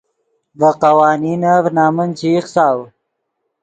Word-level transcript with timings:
ڤے 0.59 0.69
قوانینف 0.81 1.65
نمن 1.75 2.09
چے 2.17 2.29
ایخساؤ 2.35 2.79